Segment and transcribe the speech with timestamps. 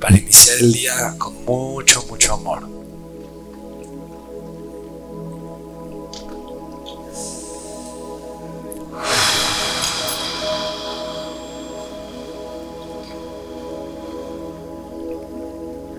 [0.00, 2.68] para iniciar el día con mucho, mucho amor.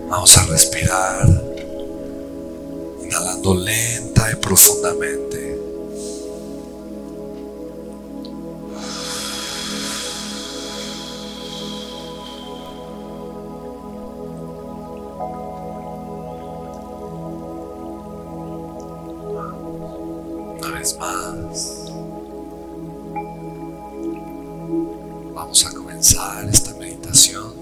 [0.08, 1.44] Vamos a respirar,
[3.02, 5.67] inhalando lenta y profundamente.
[25.48, 27.54] Vamos a comenzar esta meditación.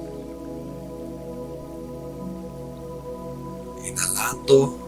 [3.86, 4.85] Inhalando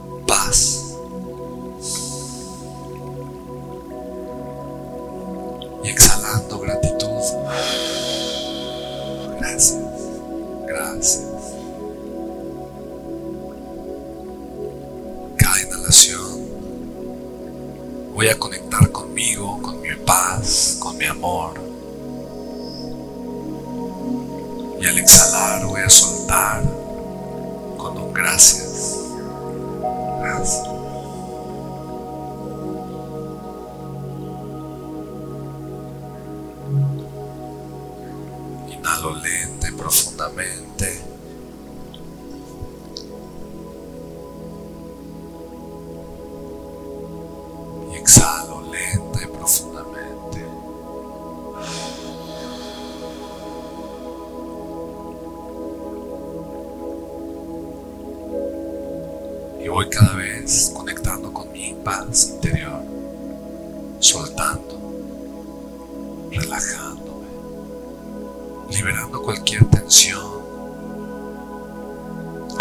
[40.38, 40.67] profundamente.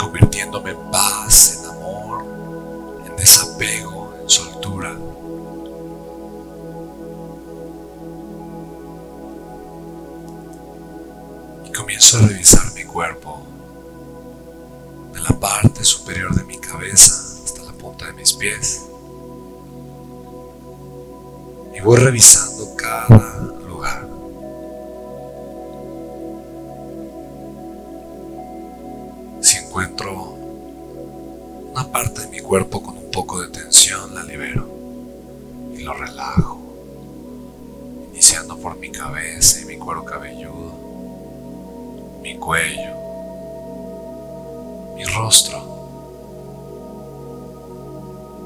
[0.07, 2.23] Convirtiéndome en paz, en amor,
[3.05, 4.95] en desapego, en soltura.
[11.65, 13.45] Y comienzo a revisar mi cuerpo
[15.13, 17.13] de la parte superior de mi cabeza
[17.43, 18.85] hasta la punta de mis pies.
[21.75, 23.36] Y voy revisando cada
[39.65, 40.73] mi cuero cabelludo,
[42.21, 42.95] mi cuello,
[44.95, 45.59] mi rostro,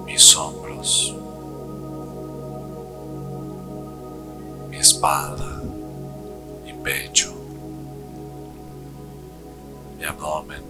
[0.05, 1.13] mis hombros,
[4.69, 5.61] mi espalda,
[6.63, 7.33] mi pecho,
[9.97, 10.63] mi abdomen,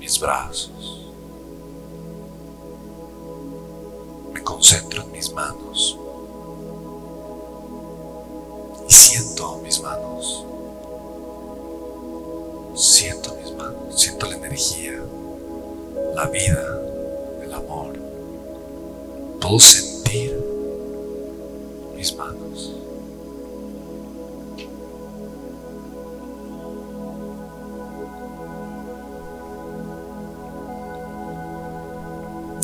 [0.00, 1.12] mis brazos.
[4.32, 5.96] Me concentro en mis manos
[8.88, 10.44] y siento mis manos.
[12.74, 15.02] Siento mis manos, siento la energía,
[16.14, 16.80] la vida,
[17.42, 17.98] el amor.
[19.40, 20.38] Puedo sentir
[21.96, 22.72] mis manos.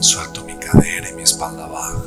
[0.00, 2.03] Suelto mi cadera y mi espalda baja,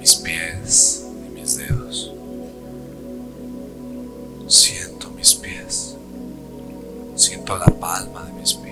[0.00, 2.10] Mis pies y mis dedos.
[4.48, 5.94] Siento mis pies.
[7.16, 8.69] Siento la palma de mis pies.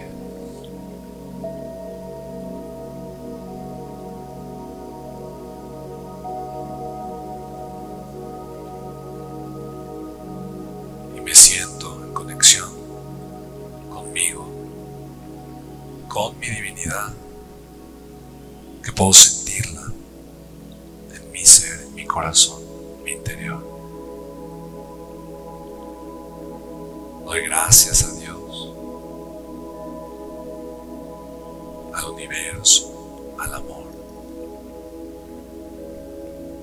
[32.08, 33.86] Universo, al amor,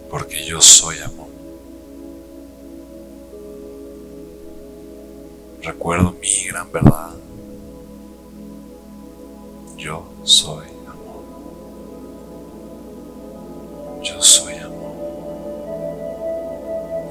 [0.09, 1.35] porque yo soy amor.
[5.65, 7.15] Recuerdo mi gran verdad.
[9.77, 11.23] Yo soy amor.
[14.03, 14.95] Yo soy amor.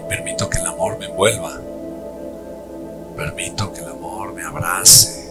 [0.09, 1.61] permito que el amor me envuelva.
[3.17, 5.24] Permito que el amor me abrace.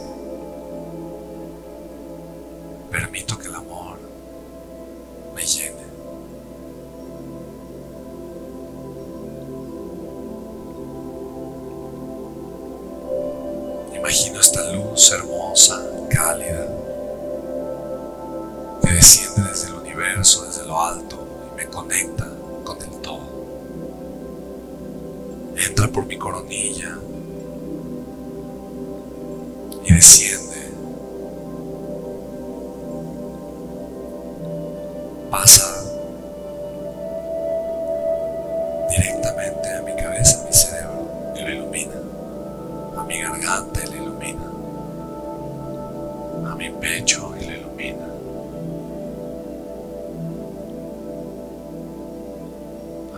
[14.04, 16.68] Imagino esta luz hermosa, cálida,
[18.82, 22.28] que desciende desde el universo, desde lo alto y me conecta
[22.66, 23.22] con el todo.
[25.56, 26.98] Entra por mi coronilla
[29.86, 30.74] y desciende.
[35.32, 35.83] Pasa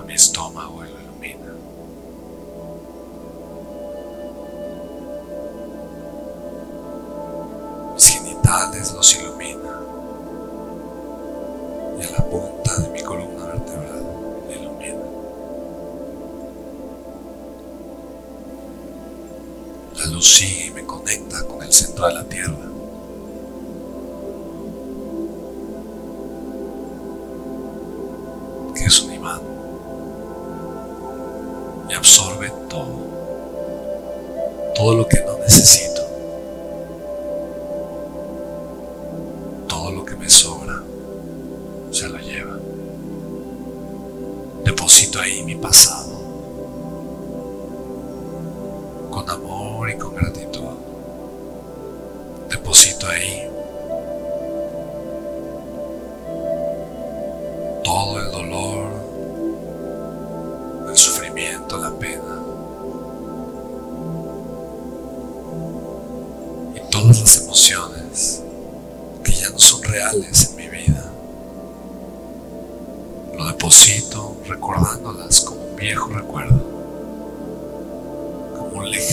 [0.05, 1.53] mi estómago lo ilumina.
[7.93, 9.79] Mis genitales los ilumina.
[11.99, 14.03] Y a la punta de mi columna vertebral
[14.47, 15.03] lo ilumina.
[19.97, 22.74] La luz sigue y me conecta con el centro de la tierra.
[40.25, 40.81] Me sobra
[41.91, 42.57] se lo lleva.
[44.63, 46.14] Deposito ahí mi pasado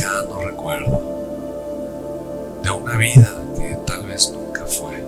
[0.02, 1.00] lejano recuerdo
[2.62, 5.04] de una vida que tal vez nunca fue.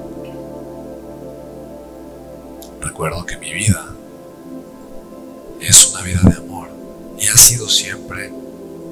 [2.81, 3.87] Recuerdo que mi vida
[5.61, 6.69] es una vida de amor
[7.19, 8.31] y ha sido siempre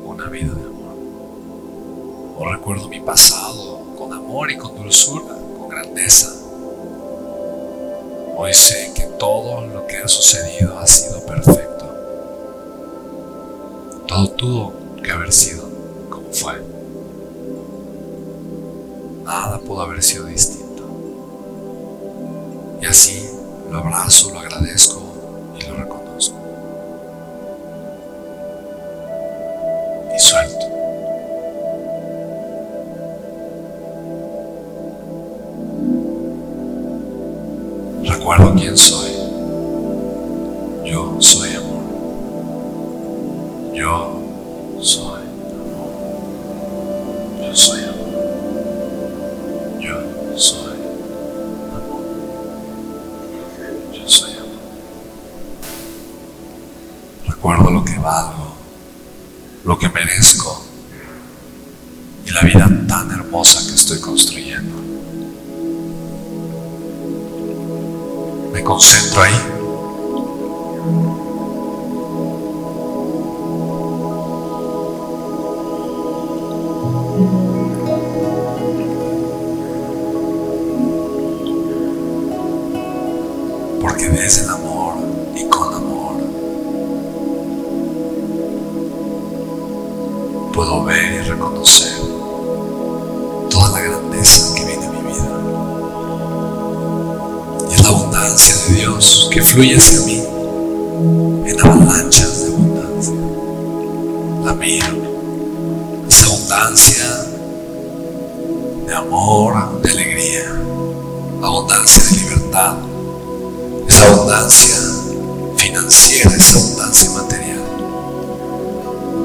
[0.05, 0.97] una vida de amor.
[2.37, 6.33] O recuerdo mi pasado con amor y con dulzura, con grandeza.
[8.37, 11.85] Hoy sé que todo lo que ha sucedido ha sido perfecto.
[14.09, 15.62] Todo tuvo que haber sido
[38.05, 39.02] Recuerdo quién soy.
[68.53, 69.62] Me concentro ahí
[109.03, 110.45] amor, de alegría,
[111.43, 112.77] abundancia de libertad
[113.89, 114.77] esa abundancia
[115.57, 117.63] financiera, esa abundancia material,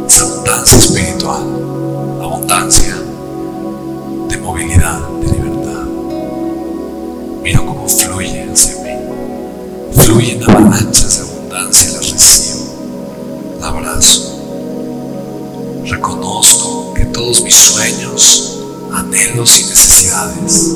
[0.08, 1.44] esa abundancia espiritual,
[2.22, 2.96] abundancia
[4.30, 5.84] de movilidad, de libertad.
[7.44, 8.92] Miro cómo fluye hacia mí,
[9.94, 11.27] fluye en avalanchas de
[19.18, 20.67] Sueños, anhelos y necesidades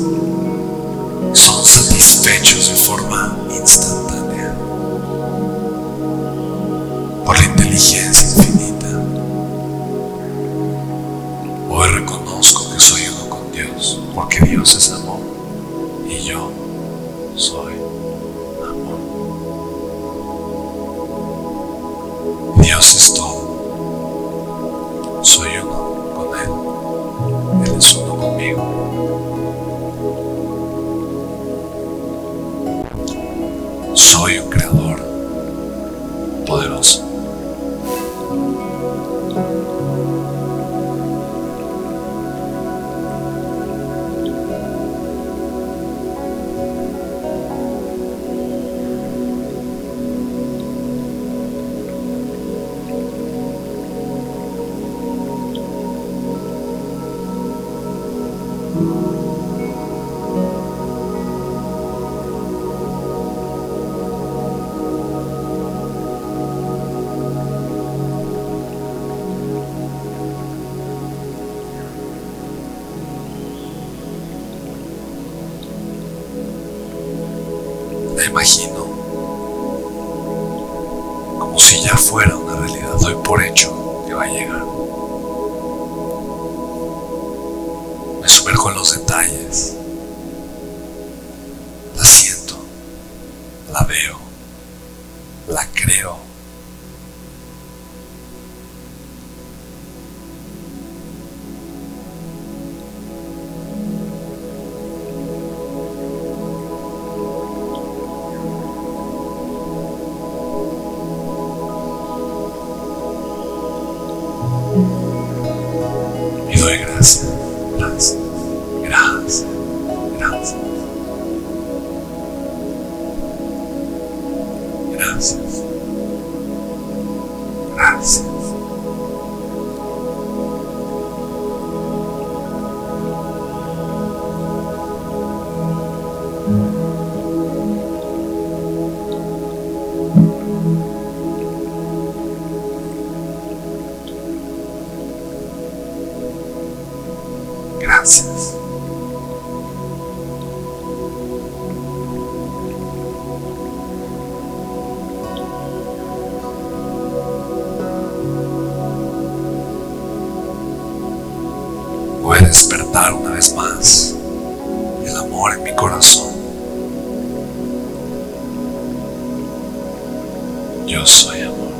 [170.92, 171.72] yo soy amor,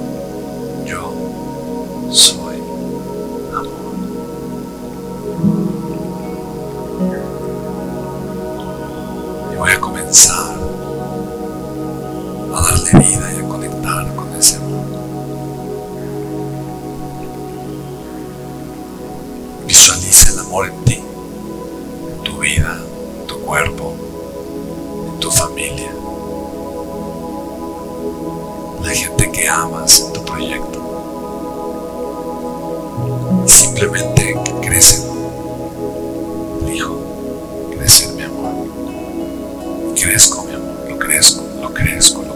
[0.86, 1.12] yo
[2.10, 2.41] soy.
[40.02, 42.31] crezco, mi amor, lo crezco, lo crezco, lo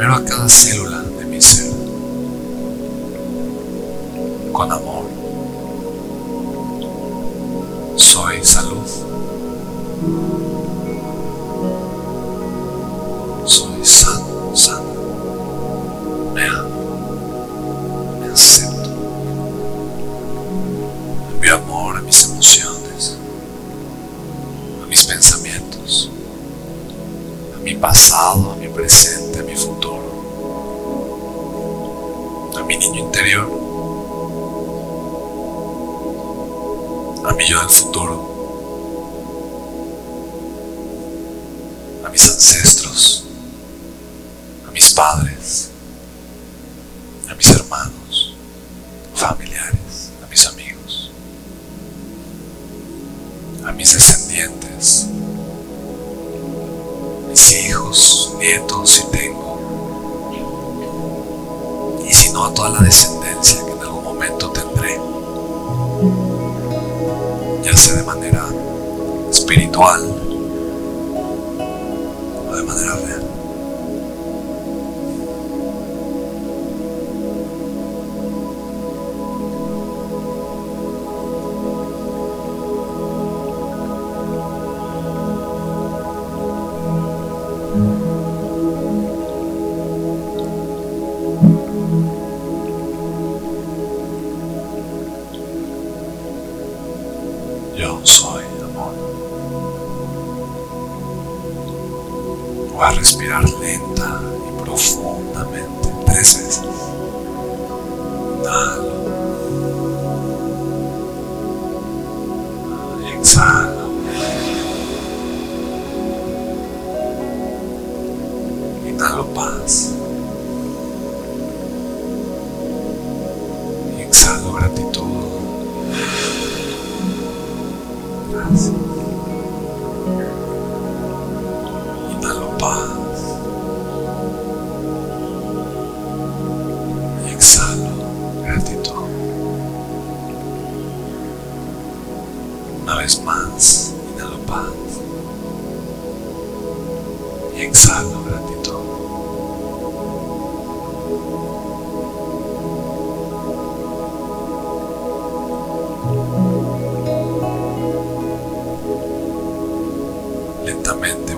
[0.00, 1.70] primero a cada célula de mi ser
[4.50, 4.99] con amor.
[37.30, 38.28] una milla del futuro,
[42.04, 43.24] a mis ancestros,
[44.66, 45.69] a mis padres.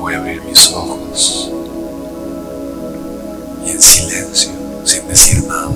[0.03, 1.49] Voy a abrir mis ojos
[3.65, 4.51] y en silencio,
[4.83, 5.69] sin decir nada,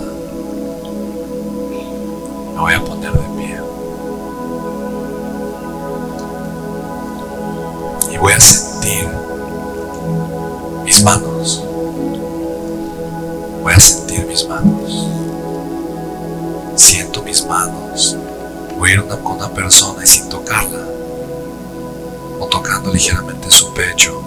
[2.53, 3.61] me voy a poner de pie.
[8.13, 9.09] Y voy a sentir
[10.85, 11.63] mis manos.
[13.63, 15.07] Voy a sentir mis manos.
[16.75, 18.17] Siento mis manos.
[18.77, 20.76] Voy a ir con una persona y sin tocarla
[22.97, 24.23] ligeramente su pecho,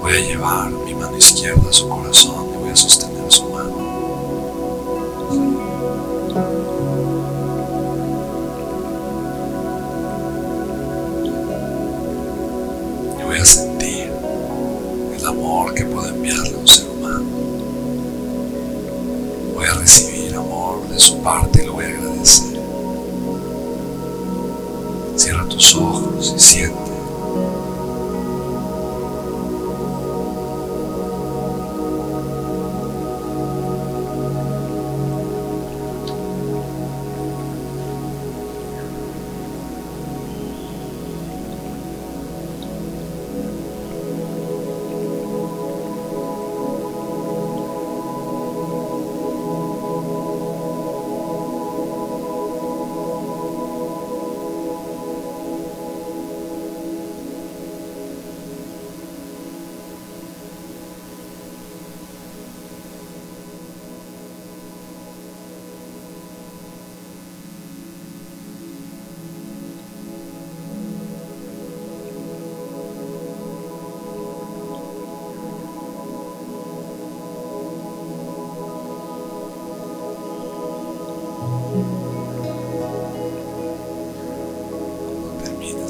[0.00, 3.13] voy a llevar mi mano izquierda a su corazón y voy a sostener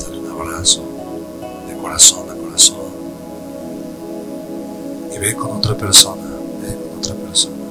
[0.03, 0.83] Dale un abrazo
[1.69, 2.77] de corazón a corazón.
[5.15, 6.23] Y ve con otra persona,
[6.61, 7.64] ve con otra persona.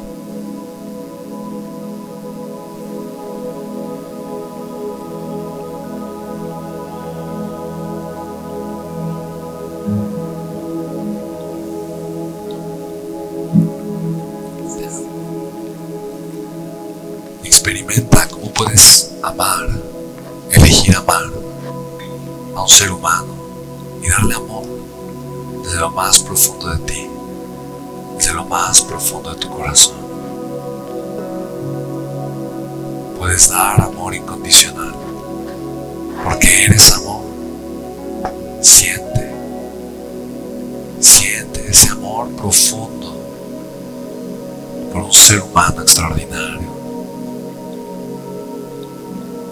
[33.24, 34.94] Puedes dar amor incondicional
[36.26, 37.24] porque eres amor.
[38.60, 39.34] Siente,
[41.00, 43.16] siente ese amor profundo
[44.92, 46.68] por un ser humano extraordinario.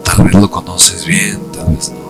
[0.04, 2.01] Tal vez lo conoces bien, tal vez no.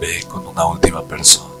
[0.00, 1.59] ve con una última persona.